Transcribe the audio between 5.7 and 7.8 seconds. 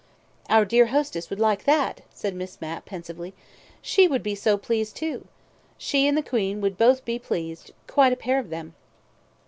She and the Queen would both be pleased.